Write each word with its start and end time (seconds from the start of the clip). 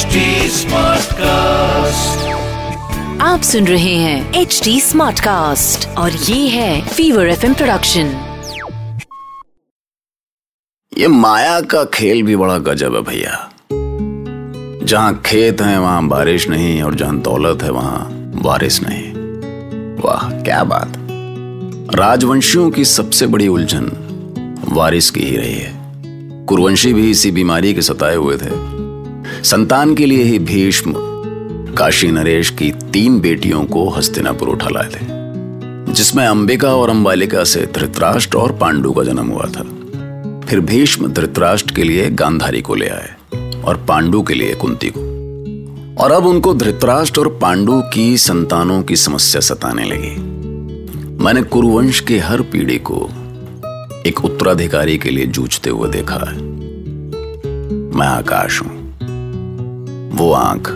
HD 0.00 0.18
Smartcast. 0.50 2.20
आप 3.20 3.40
सुन 3.42 3.66
रहे 3.66 3.94
हैं 3.94 4.34
एच 4.34 4.60
डी 4.64 4.80
स्मार्ट 4.80 5.20
कास्ट 5.20 5.88
और 5.88 6.12
ये 6.12 6.48
है 6.48 6.88
फीवर 6.88 7.28
एफ़ 7.28 7.46
प्रोडक्शन 7.46 8.36
ये 10.98 11.08
माया 11.08 11.60
का 11.60 11.84
खेल 11.84 12.22
भी 12.22 12.36
बड़ा 12.36 12.58
गजब 12.58 12.94
है 12.94 13.02
भैया। 13.02 13.50
जहाँ 14.84 15.22
खेत 15.26 15.60
है 15.60 15.80
वहाँ 15.80 16.08
बारिश 16.08 16.48
नहीं 16.48 16.82
और 16.82 16.94
जहाँ 16.94 17.20
दौलत 17.20 17.62
है 17.62 17.70
वहाँ 17.70 18.08
बारिश 18.42 18.80
नहीं। 18.82 19.12
वाह 20.02 20.42
क्या 20.42 20.64
बात। 20.64 20.92
राजवंशियों 21.94 22.70
की 22.70 22.84
सबसे 22.84 23.26
बड़ी 23.26 23.48
उलझन 23.48 23.92
वारिस 24.68 25.10
की 25.10 25.20
ही 25.20 25.36
रही 25.36 25.54
है। 25.54 25.72
कुरवंशी 26.46 26.92
भी 26.92 27.10
इसी 27.10 27.30
बीमारी 27.30 27.74
के 27.74 27.82
सताए 27.82 28.16
हुए 28.16 28.36
थे। 28.36 28.79
संतान 29.44 29.94
के 29.94 30.06
लिए 30.06 30.22
ही 30.22 30.38
भीष्म, 30.38 30.94
काशी 31.74 32.08
नरेश 32.08 32.50
की 32.50 32.70
तीन 32.70 33.20
बेटियों 33.20 33.64
को 33.64 33.88
हस्तिनापुर 33.88 34.48
उठा 34.48 34.68
लाए 34.68 34.88
थे, 34.88 34.98
जिसमें 35.92 36.26
अंबिका 36.26 36.74
और 36.74 36.90
अंबालिका 36.90 37.44
से 37.44 37.68
धृतराष्ट्र 37.74 38.38
और 38.38 38.52
पांडु 38.52 38.92
का 38.92 39.02
जन्म 39.02 39.26
हुआ 39.26 39.44
था। 39.44 39.62
फिर 40.46 40.60
भीष्म 40.60 41.08
धृतराष्ट्र 41.08 41.74
के 41.74 41.82
लिए 41.82 42.10
गांधारी 42.10 42.60
को 42.60 42.74
ले 42.74 42.88
आए 42.88 43.14
और 43.64 43.84
पांडु 43.88 44.22
के 44.22 44.34
लिए 44.34 44.54
कुंती 44.54 44.92
को। 44.96 45.00
और 46.02 46.12
अब 46.12 46.26
उनको 46.26 46.54
धृतराष्ट्र 46.54 47.20
और 47.20 47.38
पांडु 47.42 47.82
की 47.94 48.18
संतानों 48.18 48.82
की 48.82 48.96
समस्या 48.96 49.40
सताने 49.40 49.84
लगी। 49.84 50.16
मैंने 51.24 51.42
कुरुवंश 51.42 52.00
की 52.00 52.18
हर 52.18 52.40
पीढ़ी 52.40 52.78
को 52.78 53.10
एक 54.06 54.24
उत्तराधिकारी 54.24 54.98
के 54.98 55.10
लिए 55.10 55.26
जूझते 55.26 55.70
हुए 55.70 55.88
देखा 55.88 56.30
है। 56.30 56.42
मैं 57.98 58.06
आकाश 58.06 58.62
हूँ। 58.62 58.79
वो 60.10 60.32
आँख 60.32 60.68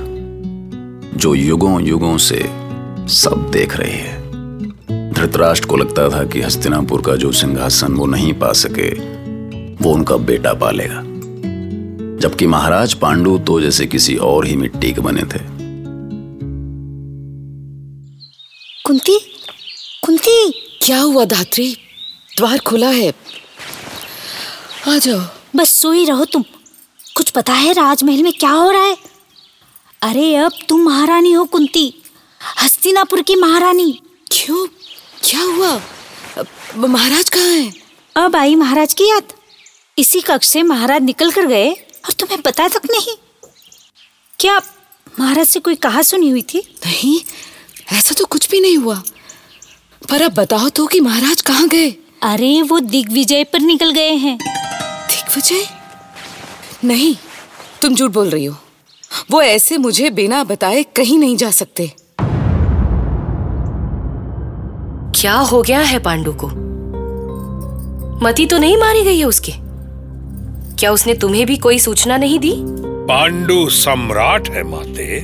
जो 1.17 1.35
युगों 1.35 1.83
युगों 1.83 2.19
से 2.19 2.45
सब 3.09 3.51
देख 3.53 3.77
रही 3.77 3.93
है। 3.93 4.25
धृतराष्ट्र 5.13 5.67
को 5.67 5.77
लगता 5.77 6.09
था 6.09 6.25
कि 6.25 6.41
हस्तिनापुर 6.41 7.03
का 7.03 7.17
जो 7.17 7.33
सिंहासन 7.33 7.93
वो 7.93 8.07
नहीं 8.07 8.33
पा 8.33 8.53
सके 8.53 8.91
वो 9.85 9.93
उनका 9.93 10.17
बेटा 10.17 10.55
पालेगा। 10.55 11.03
जबकि 12.19 12.47
महाराज 12.47 12.95
पांडु 12.95 13.39
तो 13.39 13.61
जैसे 13.61 13.87
किसी 13.87 14.17
और 14.17 14.47
ही 14.47 14.57
मिट्टी 14.57 14.93
के 14.93 15.01
बने 15.01 15.23
थे। 15.23 15.39
कुंती 18.87 19.19
कुंती! 20.07 20.53
क्या 20.83 21.01
हुआ 21.01 21.25
धात्री? 21.25 21.77
द्वार 22.37 22.59
खुला 22.59 22.89
है। 22.89 23.13
आ 24.89 24.99
जाओ। 24.99 25.21
बस 25.57 25.69
सोई 25.69 26.05
रहो 26.05 26.25
तुम। 26.25 26.45
कुछ 27.17 27.31
पता 27.31 27.53
है 27.53 27.73
राजमहल 27.73 28.23
में 28.23 28.33
क्या 28.33 28.51
हो 28.51 28.71
रहा 28.71 28.83
है? 28.83 29.14
अरे 30.05 30.35
अब 30.37 30.53
तुम 30.69 30.81
महारानी 30.83 31.33
हो 31.33 31.45
कुंती। 31.45 32.03
हस्तिनापुर 32.63 33.21
की 33.23 33.35
महारानी। 33.37 33.91
क्यों? 34.33 34.67
क्या 35.23 35.43
हुआ? 35.43 35.81
महाराज 36.77 37.29
कहाँ 37.29 37.45
हैं? 37.45 37.73
अब 38.17 38.37
आई 38.37 38.55
महाराज 38.55 38.95
की 38.95 39.09
याद। 39.11 39.33
इसी 39.99 40.21
कक्ष 40.21 40.49
से 40.49 40.63
महाराज 40.63 41.03
निकल 41.03 41.31
कर 41.31 41.47
गए 41.47 41.71
और 41.71 42.13
तुम्हें 42.13 42.41
पता 42.43 42.67
तक 42.69 42.87
नहीं। 42.91 43.17
क्या 44.39 44.59
महाराज 45.21 45.47
से 45.47 45.61
कोई 45.61 45.75
कहा 45.77 46.03
सुनी 46.03 46.29
हुई 46.31 46.43
थी? 46.43 46.59
नहीं 46.87 47.19
ऐसा 47.93 48.15
तो 48.15 48.25
कुछ 48.25 48.51
भी 48.51 48.61
नहीं 48.61 48.77
हुआ। 48.77 49.03
पर 50.11 50.23
अब 50.23 50.35
बताओ 50.35 50.69
तो 50.69 50.87
कि 50.87 51.01
महाराज 51.01 51.41
कहाँ 51.41 51.69
गए? 51.69 51.91
अरे 52.23 52.61
वो 52.63 52.81
दिग्विजय 52.81 53.45
पर 53.45 53.61
निकल 53.61 53.93
गए 53.93 54.13
हैं। 54.17 54.37
दिग्विजय? 54.39 55.67
नहीं 56.85 57.15
तुम 57.83 57.95
झूठ 57.95 58.11
बोल 58.11 58.31
रही 58.31 58.45
हो। 58.45 58.57
वो 59.31 59.43
ऐसे 59.43 59.79
मुझे 59.79 60.11
बिना 60.11 60.45
बताए 60.45 60.83
कहीं 60.83 61.19
नहीं 61.19 61.37
जा 61.37 61.51
सकते। 61.51 61.93
क्या 65.21 65.35
हो 65.35 65.63
गया 65.63 65.81
है 65.81 65.99
पांडु 65.99 66.33
को? 66.33 66.49
मती 68.25 68.47
तो 68.47 68.59
नहीं 68.59 68.77
मारी 68.77 69.03
गई 69.03 69.19
है 69.19 69.25
उसके। 69.25 69.53
क्या 70.77 70.91
उसने 70.93 71.15
तुम्हें 71.15 71.47
भी 71.47 71.57
कोई 71.57 71.79
सूचना 71.79 72.17
नहीं 72.17 72.39
दी? 72.39 72.55
पांडु 73.09 73.69
सम्राट 73.69 74.49
है 74.49 74.63
माते। 74.63 75.19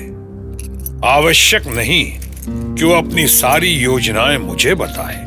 आवश्यक 1.09 1.67
नहीं 1.67 2.05
कि 2.75 2.85
वो 2.85 2.95
अपनी 2.95 3.27
सारी 3.27 3.71
योजनाएँ 3.71 4.39
मुझे 4.39 4.75
बताए। 4.75 5.27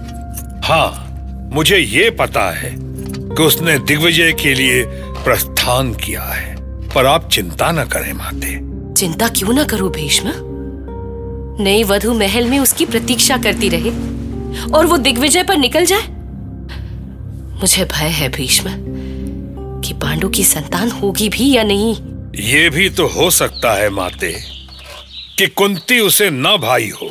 हाँ 0.63 1.00
मुझे 1.53 1.78
ये 1.78 2.09
पता 2.09 2.50
है 2.51 2.75
कि 3.35 3.44
उसने 3.44 3.79
दिग्विजय 3.79 4.31
के 4.33 4.53
लिए 4.53 4.83
प्रस्थान 5.23 5.94
किया 5.94 6.23
है। 6.23 6.52
पर 6.95 7.05
आप 7.05 7.29
चिंता 7.29 7.71
न 7.71 7.85
करें 7.85 8.13
माते। 8.13 8.47
चिंता 8.93 9.27
क्यों 9.27 9.53
ना 9.53 9.63
करो 9.63 9.89
भीष्म? 9.89 10.33
नई 11.63 11.83
वधु 11.83 12.13
महल 12.13 12.45
में 12.45 12.59
उसकी 12.59 12.85
प्रतीक्षा 12.85 13.37
करती 13.37 13.69
रहे 13.69 13.89
और 14.71 14.85
वो 14.85 14.97
दिग्विजय 14.97 15.43
पर 15.43 15.57
निकल 15.57 15.85
जाए? 15.85 16.01
मुझे 17.59 17.85
भय 17.85 18.07
है 18.07 18.29
भीष्म 18.29 18.69
कि 19.81 19.93
पांडु 19.93 20.29
की 20.29 20.43
संतान 20.43 20.91
होगी 20.91 21.29
भी 21.29 21.51
या 21.55 21.63
नहीं। 21.63 21.95
ये 22.35 22.69
भी 22.69 22.89
तो 22.89 23.07
हो 23.07 23.29
सकता 23.31 23.73
है 23.73 23.89
माते 23.89 24.39
कि 25.37 25.47
कुंती 25.47 25.99
उसे 25.99 26.29
न 26.29 26.57
भाई 26.57 26.89
हो। 26.89 27.09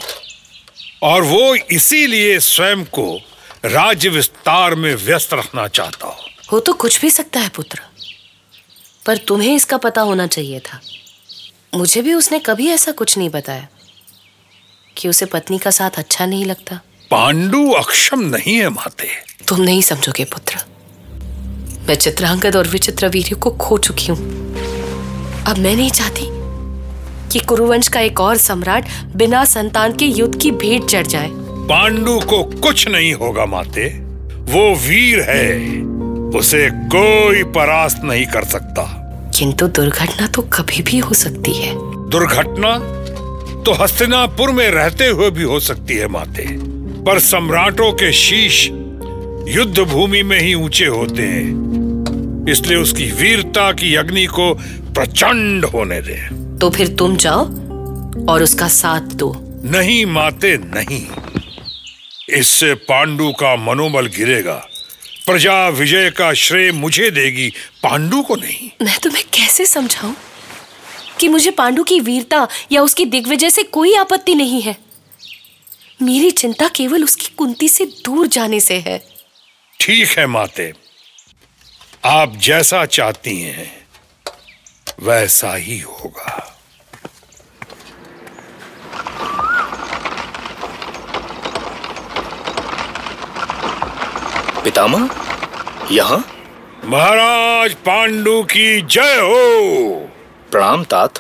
और 1.03 1.23
वो 1.23 1.55
इसीलिए 1.55 2.41
स्वयं 2.41 2.85
को 2.85 3.21
राज्य 3.65 4.09
विस्तार 4.09 4.75
में 4.75 4.95
व्यस्त 4.95 5.35
रखना 5.35 5.69
चाहता 5.69 6.07
हो। 6.07 6.17
हो 6.53 6.61
तो 6.61 6.73
कुछ 6.73 7.01
भी 7.01 7.11
सकता 7.11 7.41
है 7.41 7.49
पुत्र। 7.49 7.81
पर 9.07 9.17
तुम्हें 9.17 9.55
इसका 9.55 9.77
पता 9.77 10.01
होना 10.01 10.27
चाहिए 10.27 10.61
था। 10.61 10.81
मुझे 11.75 12.03
भी 12.03 12.15
उसने 12.15 12.39
कभी 12.39 12.69
ऐसा 12.69 12.93
कुछ 12.93 13.19
नहीं 13.19 13.31
बताया 13.31 13.69
कि 14.97 15.09
उसे 15.09 15.27
पत्नी 15.27 15.59
का 15.59 15.71
साथ 15.71 15.91
अच्छा 15.91 16.27
नहीं 16.27 16.45
लगता। 16.45 16.81
पांडु 17.11 17.71
अक्षम 17.71 18.21
नहीं 18.21 18.57
है 18.57 18.69
माते। 18.69 19.09
तुम 19.49 19.61
नहीं 19.61 19.83
समझोगे 19.83 20.25
पुत्र। 20.25 20.57
मैं 21.89 21.95
चित्रांगद 21.95 22.57
और 22.57 22.69
विचित्र 22.69 23.09
वीर्य 23.09 23.35
को 23.35 23.51
खो 23.51 23.79
चुकी 23.79 24.07
हूँ। 24.07 24.19
अब 25.45 25.59
मैं 25.59 25.77
नहीं 25.77 25.91
चाहती 25.91 26.27
कि 27.33 27.39
कुरुवंश 27.39 27.89
का 27.89 28.01
एक 28.01 28.21
और 28.21 28.37
सम्राट 28.37 28.89
बिना 29.17 29.45
संतान 29.45 29.97
के 29.97 30.05
युद्ध 30.05 30.41
की 30.41 30.51
भेंट 30.51 30.85
चढ़ 30.91 31.07
जाए। 31.07 31.29
पांडु 31.33 32.21
को 32.21 32.61
कुछ 32.61 32.89
नहीं 32.89 33.15
होगा 33.15 33.47
माते। 33.47 33.89
वो 34.53 34.75
वीर 34.75 35.21
है। 35.21 35.57
उसे 36.37 36.71
कोई 36.73 37.43
परास्त 37.43 38.01
नहीं 38.05 38.27
कर 38.27 38.45
सकता। 38.45 38.99
किंतु 39.39 39.69
दुर्घटना 39.69 40.27
तो 40.27 40.43
कभी 40.43 40.83
भी 40.83 40.99
हो 40.99 41.15
सकती 41.15 41.53
है। 41.53 41.73
दुर्घटना 42.11 42.79
तो 43.63 43.73
हस्तिनापुर 43.73 44.51
में 44.51 44.71
रहते 44.71 45.07
हुए 45.07 45.31
भी 45.31 45.43
हो 45.43 45.61
सकती 45.61 45.95
है 45.95 46.09
माते। 46.09 46.47
पर 47.05 47.19
सम्राटों 47.19 47.93
के 47.93 48.13
शीश 48.13 48.69
युद्ध 49.49 49.79
भूमि 49.79 50.23
में 50.23 50.41
ही 50.41 50.55
ऊँचे 50.55 50.87
होते 50.87 51.23
हैं। 51.23 51.63
इसलिए 52.49 52.79
उसकी 52.79 53.05
वीरता 53.05 53.73
की 53.73 53.95
अग्नि 53.95 54.27
को 54.27 54.55
प्रचंड 54.95 55.65
होने 55.65 56.01
दे। 56.01 56.29
तो 56.59 56.71
फिर 56.71 56.89
तुम 56.89 57.17
जाओ 57.17 57.45
और 58.27 58.43
उसका 58.43 58.69
साथ 58.69 59.01
दो। 59.01 59.37
नहीं 59.65 60.07
माते 60.07 60.57
नहीं। 60.57 61.07
इससे 62.29 62.75
पांडु 62.75 63.31
का 63.31 63.57
मनोबल 63.57 64.07
गिरेगा। 64.07 64.69
प्रजा 65.27 65.69
विजय 65.69 66.11
का 66.11 66.33
श्रेय 66.33 66.73
मुझे 66.73 67.11
देगी 67.11 67.51
पांडु 67.83 68.23
को 68.23 68.37
नहीं। 68.37 68.85
मैं 68.85 68.99
तुम्हें 68.99 69.25
कैसे 69.33 69.67
समझाऊं? 69.67 70.15
कि 71.21 71.29
मुझे 71.29 71.51
पांडु 71.51 71.85
की 71.85 72.01
वीरता 72.01 72.49
या 72.73 72.83
उसकी 72.83 73.05
दिग्विजय 73.05 73.51
से 73.51 73.63
कोई 73.63 73.95
आपत्ति 73.95 74.35
नहीं 74.35 74.63
है। 74.63 74.77
मेरी 76.03 76.31
चिंता 76.31 76.69
केवल 76.69 77.05
उसकी 77.05 77.29
कुंती 77.37 77.69
से 77.69 77.85
दूर 77.85 78.27
जाने 78.27 78.61
से 78.61 78.75
है। 78.75 79.07
ठीक 79.81 80.09
है 80.09 80.27
माते। 80.27 80.73
आप 82.05 82.37
जैसा 82.37 82.87
चाहती 82.87 83.41
हैं 83.41 83.87
वैसा 85.01 85.55
ही 85.55 85.79
होगा। 85.79 86.42
पितामह 94.65 95.09
यहाँ? 95.91 96.25
महाराज 96.85 97.75
पांडु 97.75 98.43
की 98.43 98.83
जय 98.83 99.19
हो। 99.21 99.95
प्रणाम 100.51 100.85
तात 100.85 101.19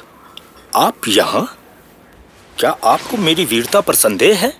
आप 0.76 1.08
यहाँ? 1.08 1.58
क्या 2.58 2.70
आपको 2.84 3.16
मेरी 3.16 3.44
वीरता 3.44 3.80
पर 3.80 3.94
संदेह 3.94 4.38
है? 4.38 4.52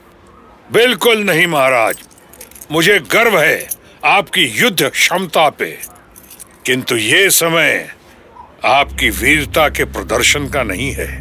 बिल्कुल 0.73 1.19
नहीं 1.19 1.47
महाराज 1.47 1.99
मुझे 2.73 2.99
गर्व 2.99 3.39
है 3.39 3.69
आपकी 4.05 4.45
युद्ध 4.45 4.89
क्षमता 4.89 5.49
पे। 5.49 5.79
किंतु 6.67 6.97
ये 6.97 7.31
समय 7.31 7.89
आपकी 8.65 9.11
वीरता 9.11 9.69
के 9.69 9.85
प्रदर्शन 9.85 10.49
का 10.49 10.63
नहीं 10.63 10.93
है। 10.93 11.21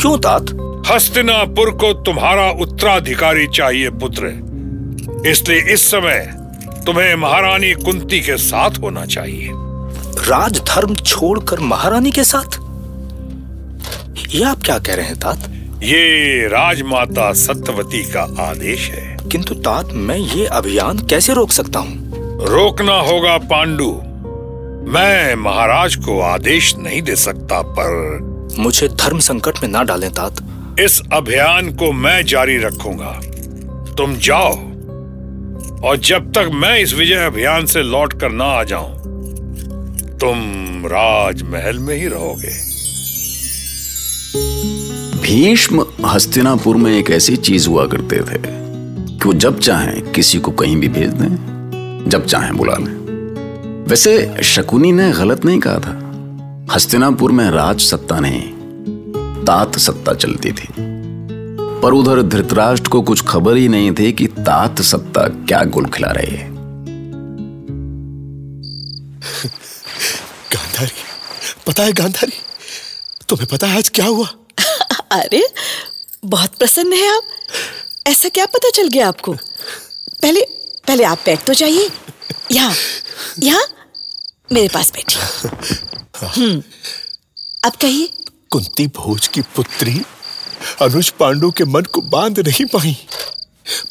क्यों 0.00 0.18
तात? 0.18 0.42
हस्तिनापुर 0.90 1.70
को 1.70 1.92
तुम्हारा 2.02 2.50
उत्तराधिकारी 2.50 3.46
चाहिए 3.46 3.90
पुत्र 3.90 4.32
इसलिए 5.26 5.72
इस 5.74 5.90
समय 5.90 6.43
तुम्हें 6.86 7.14
महारानी 7.16 7.72
कुंती 7.72 8.20
के 8.20 8.36
साथ 8.36 8.70
होना 8.70 9.06
चाहिए। 9.06 9.50
राजधर्म 10.28 10.94
छोड़कर 10.94 11.60
महारानी 11.60 12.10
के 12.10 12.24
साथ? 12.24 12.58
ये 14.34 14.44
आप 14.44 14.62
क्या 14.64 14.78
कह 14.78 14.94
रहे 14.94 15.06
हैं 15.06 15.16
तात? 15.16 15.38
ये 15.82 16.46
राजमाता 16.48 17.32
सत्यवती 17.32 18.02
का 18.04 18.22
आदेश 18.40 18.90
है। 18.90 19.16
किंतु 19.32 19.54
तात 19.54 19.88
मैं 19.92 20.16
ये 20.16 20.46
अभियान 20.46 20.98
कैसे 20.98 21.34
रोक 21.34 21.50
सकता 21.50 21.78
हूँ? 21.78 22.12
रोकना 22.48 22.94
होगा 22.94 23.38
पांडु। 23.38 23.90
मैं 24.92 25.34
महाराज 25.34 25.96
को 25.96 26.20
आदेश 26.20 26.76
नहीं 26.76 27.02
दे 27.02 27.16
सकता 27.16 27.62
पर 27.62 28.18
मुझे 28.58 28.88
धर्म 28.88 29.18
संकट 29.18 29.62
में 29.62 29.68
ना 29.68 29.82
डालें 29.82 30.10
तात। 30.10 30.36
इस 30.80 31.02
अभियान 31.12 31.74
को 31.76 31.92
मैं 31.92 32.26
जारी 32.26 32.58
रखूँगा। 32.58 33.20
तुम 33.94 34.16
जाओ। 34.16 34.73
और 35.84 35.96
जब 35.96 36.30
तक 36.32 36.50
मैं 36.54 36.78
इस 36.80 36.94
विजय 36.94 37.14
अभियान 37.14 37.66
से 37.66 37.82
लौट 37.82 38.12
कर 38.20 38.30
ना 38.30 38.44
आ 38.44 38.64
जाऊँ, 38.64 38.90
तुम 40.18 40.38
राजमहल 40.86 41.78
में 41.78 41.96
ही 41.96 42.06
रहोगे। 42.08 42.52
भीष्म 45.18 45.84
हस्तिनापुर 46.06 46.76
में 46.76 46.98
एक 46.98 47.10
ऐसी 47.10 47.36
चीज़ 47.36 47.68
हुआ 47.68 47.86
करते 47.86 48.16
थे 48.16 48.38
कि 48.38 49.20
वो 49.26 49.32
जब 49.32 49.58
चाहें 49.58 50.12
किसी 50.12 50.38
को 50.38 50.50
कहीं 50.50 50.76
भी 50.76 50.88
भेज 50.88 51.10
दें, 51.10 52.08
जब 52.08 52.26
चाहें 52.26 52.56
बुला 52.56 52.76
लें। 52.76 53.84
वैसे 53.88 54.34
शकुनी 54.42 54.92
ने 54.92 55.12
गलत 55.12 55.44
नहीं 55.44 55.60
कहा 55.60 55.78
था। 55.78 56.66
हस्तिनापुर 56.74 57.32
में 57.32 57.50
राज 57.50 57.80
सत्ता 57.80 58.20
नहीं, 58.20 58.52
तात 59.44 59.78
सत्ता 59.78 60.14
चलती 60.14 60.52
थी। 60.52 60.93
पर 61.84 61.92
उधर 61.92 62.22
धृतराष्ट्र 62.22 62.88
को 62.88 63.02
कुछ 63.02 63.22
खबर 63.22 63.56
ही 63.56 63.68
नहीं 63.68 63.92
थी 63.92 64.12
कि 64.12 64.26
तात 64.26 64.80
सत्ता 64.80 65.22
क्या 65.28 65.64
गुल 65.64 65.86
खिला 65.86 66.10
रही 66.10 66.36
है। 66.36 66.48
गांधारी 70.52 70.92
पता 71.66 71.82
है 71.82 71.92
गांधारी 71.92 72.32
तुम्हें 73.28 73.48
पता 73.48 73.66
है 73.66 73.78
आज 73.78 73.88
क्या 73.88 74.06
हुआ? 74.06 74.26
अरे 75.12 75.42
बहुत 76.24 76.54
प्रसन्न 76.54 76.92
है 76.92 77.16
आप। 77.16 77.22
ऐसा 78.06 78.28
क्या 78.28 78.46
पता 78.46 78.70
चल 78.70 78.88
गया 78.88 79.08
आपको? 79.08 79.32
पहले 80.22 80.40
पहले 80.86 81.04
आप 81.04 81.18
बैठ 81.26 81.44
तो 81.44 81.54
जाइए। 81.54 81.90
यहाँ 82.52 82.74
यहाँ 83.38 83.64
मेरे 84.52 84.68
पास 84.68 84.92
बैठिए। 84.92 85.22
हम्म 86.26 86.62
अब 87.64 87.72
कहिए। 87.72 88.08
कुंती 88.50 88.86
भोज 88.86 89.28
की 89.28 89.40
पुत्री 89.40 90.02
अनुज 90.82 91.10
पांडु 91.10 91.50
के 91.50 91.64
मन 91.64 91.82
को 91.82 92.00
बाँध 92.00 92.40
नहीं 92.40 92.66
पाई। 92.66 92.96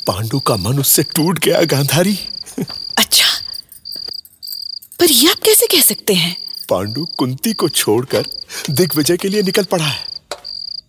पांडु 0.07 0.39
का 0.39 0.55
मन 0.55 0.79
उससे 0.79 1.03
टूट 1.03 1.39
गया 1.39 1.61
गांधारी। 1.61 2.17
अच्छा 2.97 3.27
पर 4.99 5.11
ये 5.11 5.29
आप 5.31 5.39
कैसे 5.45 5.67
कह 5.67 5.81
सकते 5.81 6.13
हैं? 6.13 6.35
पांडु 6.69 7.05
कुंती 7.17 7.53
को 7.53 7.69
छोड़कर 7.69 8.25
दिग्विजय 8.69 9.17
के 9.17 9.27
लिए 9.27 9.41
निकल 9.41 9.63
पड़ा 9.63 9.85
है। 9.85 10.05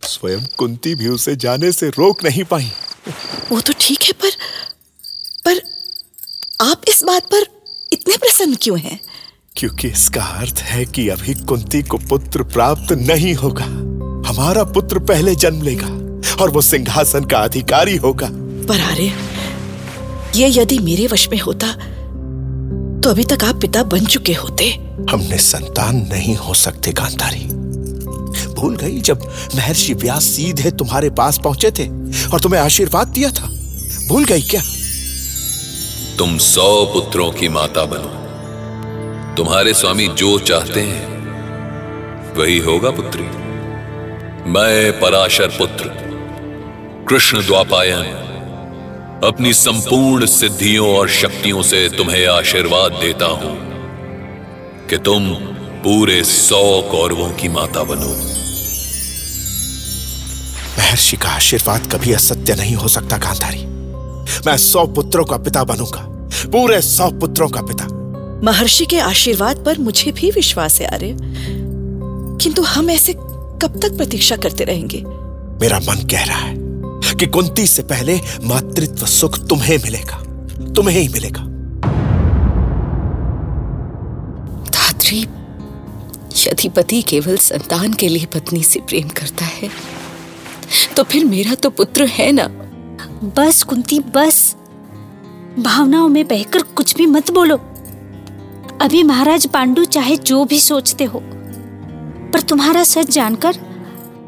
स्वयं 0.04 0.46
कुंती 0.58 0.94
भी 0.94 1.08
उसे 1.08 1.36
जाने 1.36 1.72
से 1.72 1.88
रोक 1.88 2.24
नहीं 2.24 2.44
पाई। 2.44 2.72
वो 3.52 3.60
तो 3.60 3.72
ठीक 3.80 4.02
है 4.02 4.12
पर 4.12 4.30
पर 5.46 5.60
आप 6.70 6.82
इस 6.88 7.02
बात 7.04 7.24
पर 7.24 7.46
इतने 7.92 8.16
प्रसन्न 8.16 8.54
क्यों 8.54 8.78
हैं? 8.78 9.00
क्योंकि 9.56 9.88
इसका 9.88 10.22
अर्थ 10.22 10.58
है 10.58 10.84
कि 10.84 11.08
अभी 11.08 11.34
कुंती 11.34 11.82
को 11.82 11.98
पुत्र 11.98 12.42
प्राप्त 12.42 12.92
नहीं 12.92 13.34
होगा। 13.34 13.93
हमारा 14.34 14.62
पुत्र 14.64 14.98
पहले 14.98 15.34
जन्म 15.34 15.62
लेगा 15.62 15.88
और 16.42 16.50
वो 16.50 16.60
सिंहासन 16.60 17.24
का 17.24 17.38
अधिकारी 17.38 17.96
होगा। 17.96 18.28
पर 18.68 18.80
आर्य 18.80 19.12
ये 20.36 20.48
यदि 20.50 20.78
मेरे 20.78 21.06
वश 21.06 21.28
में 21.28 21.38
होता 21.40 21.66
तो 23.00 23.10
अभी 23.10 23.24
तक 23.24 23.44
आप 23.44 23.60
पिता 23.60 23.82
बन 23.82 24.06
चुके 24.06 24.32
होते। 24.32 24.66
हमने 25.10 25.38
संतान 25.38 25.96
नहीं 26.12 26.34
हो 26.36 26.54
सकते 26.54 26.92
कांतारी। 26.92 27.44
भूल 28.54 28.76
गई 28.76 29.00
जब 29.00 29.28
महर्षि 29.56 29.94
व्यास 29.94 30.24
सीधे 30.24 30.70
तुम्हारे 30.70 31.10
पास 31.10 31.38
पहुँचे 31.38 31.70
थे 31.70 31.88
और 32.28 32.40
तुम्हें 32.40 32.60
आशीर्वाद 32.60 33.08
दिया 33.08 33.30
था। 33.30 33.46
भूल 34.08 34.24
गई 34.24 34.42
क्या? 34.42 34.62
तुम 36.18 36.36
सौ 36.38 36.84
पुत्रों 36.86 37.30
की 37.30 37.48
माता 37.48 37.84
बनो। 37.84 39.34
तुम्हारे 39.34 39.74
स्वामी 39.74 40.08
जो 40.08 40.38
चाहते 40.38 40.80
हैं 40.80 41.12
वही 42.38 42.58
होगा 42.58 42.90
पुत्री। 42.90 43.43
मैं 44.46 45.00
पराशर 45.00 45.46
पुत्र 45.48 45.84
कृष्ण 47.08 47.46
द्वापायन 47.46 48.02
अपनी 49.24 49.52
संपूर्ण 49.52 50.26
सिद्धियों 50.26 50.96
और 50.96 51.08
शक्तियों 51.08 51.62
से 51.62 51.88
तुम्हें 51.88 52.26
आशीर्वाद 52.26 52.92
देता 52.92 53.26
हूँ 53.26 53.56
कि 54.88 54.98
तुम 54.98 55.34
पूरे 55.82 56.24
सौ 56.24 56.82
कौरवों 56.90 57.30
की 57.30 57.48
माता 57.48 57.82
बनो। 57.82 58.08
महर्षि 60.78 61.16
का 61.16 61.28
आशीर्वाद 61.28 61.92
कभी 61.92 62.12
असत्य 62.12 62.54
नहीं 62.54 62.74
हो 62.74 62.88
सकता 62.88 63.16
गांधारी। 63.18 63.66
मैं 64.46 64.56
सौ 64.56 64.86
पुत्रों 64.86 65.24
का 65.24 65.36
पिता 65.36 65.64
बनूँगा 65.64 66.06
पूरे 66.46 66.80
सौ 66.80 67.10
पुत्रों 67.10 67.48
का 67.48 67.62
पिता। 67.62 67.86
महर्षि 68.44 68.86
के 68.86 68.98
आशीर्वाद 68.98 69.64
पर 69.66 69.78
मुझे 69.78 70.12
भी 70.12 70.30
विश्वास 70.30 70.80
है 70.80 70.86
आर्य। 70.86 71.16
किंतु 72.42 72.62
हम 72.62 72.90
ऐसे 72.90 73.14
कब 73.62 73.80
तक 73.82 73.96
प्रतीक्षा 73.96 74.36
करते 74.36 74.64
रहेंगे? 74.64 75.02
मेरा 75.60 75.78
मन 75.80 76.06
कह 76.10 76.24
रहा 76.24 76.38
है 76.38 77.14
कि 77.14 77.26
कुंती 77.26 77.66
से 77.66 77.82
पहले 77.82 78.18
मातृत्व 78.44 79.06
सुख 79.06 79.38
तुम्हें 79.48 79.76
मिलेगा 79.78 80.16
तुम्हें 80.72 81.00
ही 81.00 81.08
मिलेगा। 81.08 81.42
धात्री 84.70 85.20
यदि 86.38 86.68
पति 86.68 87.02
केवल 87.02 87.36
संतान 87.36 87.92
के 87.92 88.08
लिए 88.08 88.26
पत्नी 88.34 88.62
से 88.62 88.80
प्रेम 88.80 89.08
करता 89.08 89.44
है 89.44 89.70
तो 90.96 91.02
फिर 91.02 91.24
मेरा 91.24 91.54
तो 91.54 91.70
पुत्र 91.70 92.06
है 92.06 92.30
ना? 92.32 92.48
बस 93.36 93.62
कुंती 93.62 93.98
बस। 94.14 94.54
भावनाओं 95.58 96.08
में 96.08 96.26
बहकर 96.28 96.62
कुछ 96.76 96.94
भी 96.96 97.06
मत 97.06 97.30
बोलो। 97.30 97.56
अभी 98.82 99.02
महाराज 99.02 99.46
पांडु 99.46 99.84
चाहे 99.84 100.16
जो 100.16 100.44
भी 100.44 100.58
सोचते 100.60 101.04
हो। 101.04 101.22
पर 102.34 102.40
तुम्हारा 102.40 102.84
सच 102.84 103.10
जानकर 103.10 103.58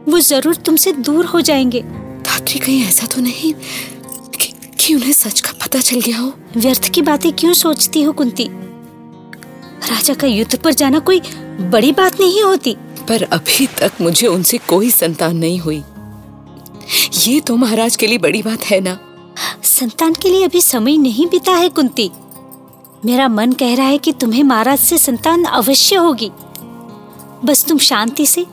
वो 0.08 0.20
ज़रूर 0.20 0.54
तुमसे 0.56 0.92
दूर 0.92 1.24
हो 1.24 1.40
जाएँगे। 1.40 1.80
धात्री 2.22 2.58
कहीं 2.58 2.84
ऐसा 2.84 3.06
तो 3.06 3.20
नहीं 3.20 3.52
कि, 3.52 4.52
कि 4.80 4.94
उन्हें 4.94 5.12
सच 5.12 5.40
का 5.40 5.52
पता 5.62 5.80
चल 5.80 6.00
गया 6.00 6.18
हो। 6.18 6.32
व्यर्थ 6.56 6.88
की 6.88 7.02
बातें 7.02 7.32
क्यों 7.32 7.52
सोचती 7.52 8.02
हो 8.02 8.12
कुंती? 8.12 8.48
राजा 9.90 10.14
का 10.14 10.26
युद्ध 10.26 10.58
पर 10.58 10.72
जाना 10.72 10.98
कोई 10.98 11.20
बड़ी 11.60 11.92
बात 11.92 12.20
नहीं 12.20 12.42
होती। 12.42 12.76
पर 13.08 13.22
अभी 13.22 13.66
तक 13.66 13.92
मुझे 14.00 14.26
उनसे 14.26 14.58
कोई 14.58 14.90
संतान 14.90 15.36
नहीं 15.36 15.58
हुई। 15.58 15.82
ये 17.26 17.40
तो 17.40 17.56
महाराज 17.56 17.96
के 17.96 18.06
लिए 18.06 18.18
बड़ी 18.18 18.42
बात 18.42 18.64
है 18.64 18.80
ना? 18.80 18.98
संतान 19.62 20.14
के 20.14 20.30
लिए 20.30 20.44
अभी 20.44 20.60
समय 20.60 20.96
नहीं 20.96 21.26
बीता 21.26 21.52
है 21.52 21.68
कुंती। 21.68 22.10
मेरा 23.04 23.28
मन 23.28 23.52
कह 23.52 23.74
रहा 23.74 23.86
है 23.86 23.98
कि 23.98 24.12
तुम्हें 24.12 24.42
महाराज 24.42 24.78
से 24.78 24.98
संतान 24.98 25.44
अवश्य 25.44 25.96
होगी। 25.96 26.30
बस 27.44 27.64
तुम 27.64 27.78
शांति 27.78 28.26
से 28.26 28.46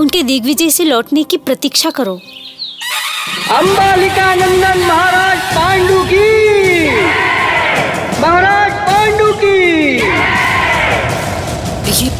उनके 0.00 0.22
दिग्विजय 0.22 0.70
से 0.70 0.84
लौटने 0.84 1.24
की 1.24 1.36
प्रतीक्षा 1.36 1.90
करो। 1.90 2.14
अंबालिका 3.50 4.34
नंदन 4.34 4.78
महाराज 4.78 5.38
पांडु 5.56 6.04
की। 6.04 6.90
महाराज 8.20 8.72
पांडु 8.72 9.32
की। 9.32 9.56
ये 11.88 12.04
ये, 12.04 12.10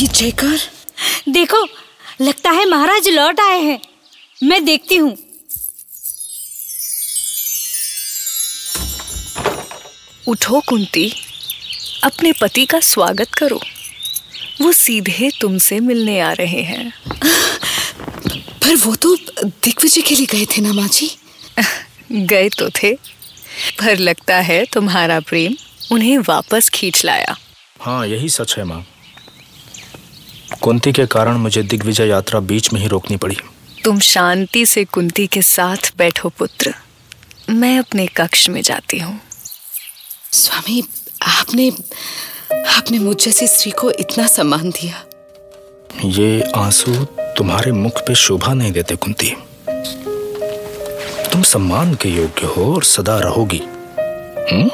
ये 0.00 0.06
जयकार? 0.06 0.58
देखो 1.28 1.66
लगता 2.20 2.50
है 2.50 2.68
महाराज 2.68 3.08
लौट 3.08 3.40
आए 3.40 3.60
हैं। 3.60 3.80
मैं 4.42 4.64
देखती 4.64 4.96
हूँ। 4.96 5.16
उठो 10.28 10.60
कुंती 10.60 11.12
अपने 12.04 12.32
पति 12.32 12.66
का 12.66 12.80
स्वागत 12.80 13.34
करो। 13.34 13.60
वो 14.60 14.72
सीधे 14.72 15.30
तुमसे 15.40 15.80
मिलने 15.80 16.18
आ 16.20 16.32
रहे 16.32 16.62
हैं। 16.62 16.92
पर 18.62 18.74
वो 18.76 18.94
तो 18.94 19.14
दिग्विजय 19.44 20.02
के 20.02 20.14
लिए 20.14 20.26
गए 20.26 20.44
थे 20.46 20.60
ना 20.62 20.72
माँ 20.72 20.88
जी? 20.88 21.10
गए 22.12 22.48
तो 22.48 22.68
थे 22.70 22.92
पर 23.80 23.98
लगता 23.98 24.36
है 24.40 24.64
तुम्हारा 24.72 25.20
प्रेम 25.20 25.56
उन्हें 25.92 26.18
वापस 26.18 26.68
खींच 26.68 27.04
लाया। 27.04 27.36
हाँ 27.80 28.06
यही 28.06 28.28
सच 28.28 28.56
है 28.58 28.64
माँ। 28.64 28.84
कुंती 30.62 30.92
के 30.92 31.06
कारण 31.06 31.36
मुझे 31.36 31.62
दिग्विजय 31.62 32.08
यात्रा 32.08 32.40
बीच 32.40 32.72
में 32.72 32.80
ही 32.80 32.86
रोकनी 32.86 33.16
पड़ी। 33.16 33.36
तुम 33.84 33.98
शांति 34.00 34.64
से 34.66 34.84
कुंती 34.84 35.26
के 35.26 35.42
साथ 35.42 35.92
बैठो 35.98 36.28
पुत्र। 36.28 36.74
मैं 37.50 37.78
अपने 37.78 38.06
कक्ष 38.06 38.48
में 38.48 38.60
जाती 38.62 38.98
हूँ। 38.98 39.20
स्वामी 40.32 40.82
आपने 41.22 41.70
आपने 42.50 42.98
मुझ 42.98 43.16
जैसी 43.24 43.46
स्त्री 43.46 43.70
को 43.70 43.90
इतना 43.90 44.26
सम्मान 44.26 44.70
दिया। 44.70 45.04
ये 46.04 46.42
आँसू 46.56 47.04
तुम्हारे 47.38 47.72
मुख 47.72 48.00
पे 48.00 48.14
शोभा 48.14 48.52
नहीं 48.54 48.72
देते 48.72 48.96
कुंती। 48.96 49.30
तुम 51.32 51.42
सम्मान 51.42 51.94
के 51.94 52.08
योग्य 52.08 52.46
हो 52.46 52.74
और 52.74 52.84
सदा 52.84 53.18
रहोगी। 53.18 53.60
हुँ? 54.52 54.68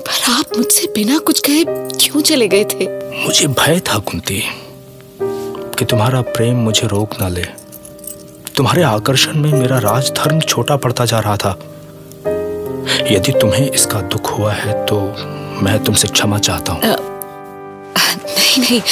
पर 0.00 0.30
आप 0.30 0.56
मुझसे 0.56 0.86
बिना 0.86 1.18
कुछ 1.18 1.40
कहे 1.40 1.64
क्यों 1.68 2.20
चले 2.20 2.48
गए 2.48 2.64
थे? 2.64 2.86
मुझे 3.24 3.46
भय 3.46 3.80
था 3.80 3.98
कुंती 3.98 4.42
कि 5.78 5.84
तुम्हारा 5.84 6.20
प्रेम 6.20 6.56
मुझे 6.56 6.86
रोक 6.86 7.20
ना 7.20 7.28
ले। 7.28 7.44
तुम्हारे 8.56 8.82
आकर्षण 8.82 9.38
में 9.38 9.52
मेरा 9.52 9.78
राजधर्म 9.78 10.40
छोटा 10.40 10.76
पड़ता 10.76 11.04
जा 11.04 11.20
रहा 11.20 11.36
था। 11.36 11.58
यदि 13.12 13.32
तुम्हें 13.32 13.70
इसका 13.70 14.00
दुख 14.00 14.38
हुआ 14.38 14.52
है 14.52 14.86
तो 14.86 15.00
मैं 15.62 15.84
तुमसे 15.84 16.08
क्षमा 16.08 16.38
चाहता 16.38 16.72
हूँ। 16.72 17.07
नहीं, 18.70 18.82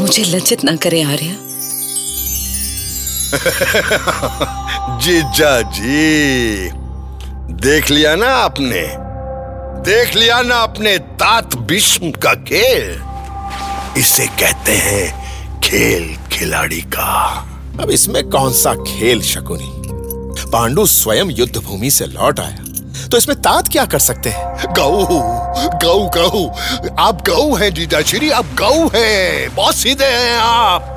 मुझे 0.00 0.24
लज्जित 0.24 0.64
ना 0.64 0.76
करें, 0.76 1.04
आर्या। 1.04 1.34
जीजा 4.98 5.62
जी 5.62 6.70
देख 7.54 7.90
लिया 7.90 8.16
ना 8.16 8.26
आपने। 8.26 8.88
देख 9.90 10.16
लिया 10.16 10.42
ना 10.42 10.56
अपने 10.56 10.98
तात 10.98 11.56
भीष्म 11.56 12.10
का 12.10 12.34
खेल। 12.34 13.02
इसे 14.00 14.26
कहते 14.26 14.72
हैं 14.72 15.28
खेल 15.60 16.16
खिलाड़ी 16.32 16.80
का। 16.80 17.38
अब 17.80 17.90
इसमें 17.90 18.30
कौन 18.30 18.52
सा 18.52 18.74
खेल, 18.74 19.22
शकुनी? 19.22 19.82
पांडु 20.50 20.86
स्वयं 20.86 21.26
युद्ध 21.26 21.56
भूमि 21.56 21.90
से 21.90 22.06
लौट 22.06 22.40
आया। 22.40 22.58
तो 23.08 23.16
इसमें 23.16 23.42
तात 23.42 23.68
क्या 23.68 23.84
कर 23.84 23.98
सकते 23.98 24.30
हैं? 24.30 24.64
गऊ। 24.78 25.37
गऊ 25.66 26.08
गऊ। 26.08 26.48
आप 26.98 27.22
गऊ 27.26 27.54
हैं 27.54 27.74
जीजा 27.74 28.00
श्री 28.00 28.30
आप 28.30 28.46
गऊ 28.54 28.88
हैं। 28.94 29.54
बहुत 29.54 29.74
सीधे 29.74 30.04
हैं 30.04 30.38
आप। 30.38 30.94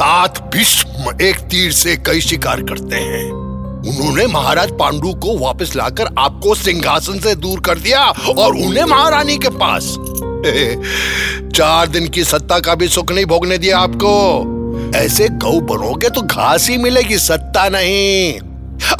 तात 0.00 0.50
भीष्म 0.52 1.20
एक 1.22 1.36
तीर 1.36 1.72
से 1.72 1.96
कई 1.96 2.20
शिकार 2.20 2.60
करते 2.60 2.96
हैं। 2.96 3.44
उन्होंने 3.84 4.26
महाराज 4.26 4.70
पांडु 4.70 5.14
को 5.14 5.38
वापस 5.38 5.76
लाकर 5.76 6.14
आपको 6.18 6.54
सिंहासन 6.54 7.18
से 7.18 7.34
दूर 7.34 7.60
कर 7.60 7.78
दिया 7.78 8.04
और 8.38 8.56
उन्हें 8.56 8.84
महारानी 8.84 9.38
के 9.38 9.48
पास। 9.48 9.96
चार 11.56 11.86
दिन 11.86 12.08
की 12.08 12.24
सत्ता 12.24 12.58
का 12.58 12.74
भी 12.74 12.88
सुख 12.88 13.12
नहीं 13.12 13.26
भोगने 13.26 13.58
दिया 13.58 13.78
आपको। 13.78 14.50
ऐसे 14.96 15.28
गौ 15.28 15.60
बनोगे 15.60 16.10
तो 16.10 16.22
घास 16.22 16.68
ही 16.68 16.76
मिलेगी, 16.76 17.18
सत्ता 17.18 17.68
नहीं। 17.68 18.38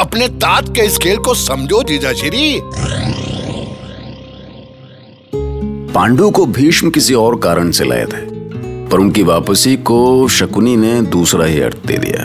अपने 0.00 0.28
तात 0.28 0.68
के 0.68 0.80
इस 0.80 0.98
खेल 0.98 1.16
को 1.16 1.34
समझो 1.34 1.82
जीजा 1.82 2.12
श्री 2.12 2.60
पांडु 5.94 6.30
को 6.30 6.44
भीष्म 6.46 6.90
किसी 6.90 7.14
और 7.14 7.36
कारण 7.38 7.70
से 7.70 7.84
लाए 7.84 8.04
थे, 8.04 8.20
पर 8.88 8.98
उनकी 8.98 9.22
वापसी 9.22 9.76
को 9.76 10.28
शकुनी 10.28 10.76
ने 10.76 11.00
दूसरा 11.02 11.44
ही 11.44 11.60
अर्थ 11.60 11.86
दे 11.86 11.98
दिया। 11.98 12.24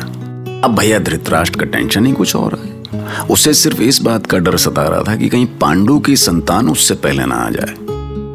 अब 0.63 0.75
भैया 0.79 0.99
धृतराष्ट्र 0.99 1.59
का 1.59 1.65
टेंशन 1.65 2.05
ही 2.05 2.11
कुछ 2.11 2.35
और 2.35 2.55
है। 2.55 3.27
उसे 3.27 3.53
सिर्फ़ 3.53 3.81
इस 3.81 4.01
बात 4.01 4.25
का 4.25 4.38
डर 4.38 4.57
सता 4.57 4.83
रहा 4.83 5.03
था 5.03 5.15
कि 5.15 5.29
कहीं 5.29 5.45
पांडु 5.61 5.99
की 5.99 6.15
संतान 6.15 6.69
उससे 6.69 6.95
पहले 6.95 7.25
ना 7.25 7.35
आ 7.35 7.49
जाए, 7.49 7.73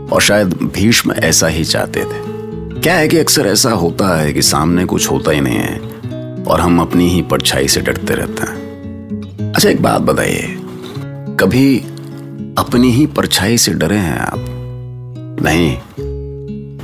और 0.06 0.22
शायद 0.22 0.54
भीष्म 0.74 1.12
ऐसा 1.14 1.46
ही 1.46 1.64
चाहते 1.64 2.04
थे। 2.04 2.80
क्या 2.80 2.94
है 2.94 3.08
कि 3.08 3.18
अक्सर 3.18 3.46
ऐसा 3.46 3.70
होता 3.72 4.16
है 4.16 4.32
कि 4.32 4.42
सामने 4.42 4.84
कुछ 4.84 5.10
होता 5.10 5.32
ही 5.32 5.40
नहीं 5.40 5.58
है, 5.58 6.44
और 6.44 6.60
हम 6.60 6.80
अपनी 6.80 7.08
ही 7.08 7.22
परछाई 7.22 7.68
से 7.68 7.80
डरते 7.80 8.14
रहते 8.14 8.42
हैं। 8.42 9.52
अच्छा 9.52 9.68
एक 9.68 9.82
बात 9.82 10.02
बताइए, 10.02 10.56
कभी 11.40 11.78
अपनी 12.58 12.90
ही 12.92 13.06
परछाई 13.06 13.58
से 13.58 13.72
डरे 13.74 13.96
हैं 13.96 14.18
आप? 14.18 14.50
नहीं। 15.44 15.78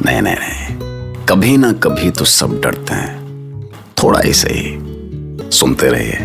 नहीं 0.04 0.22
नहीं 0.22 0.36
नहीं। 0.38 0.78
कभी 1.26 1.56
ना 1.56 1.72
कभी 1.72 2.10
तो 2.10 2.24
सब 2.24 2.60
डरते 2.60 2.94
हैं। 2.94 3.20
थोड़ा 4.02 4.20
ही 4.20 4.32
सही। 4.32 4.78
सुनते 5.50 5.88
रहिए। 5.88 6.18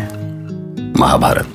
महाभारत। 1.00 1.55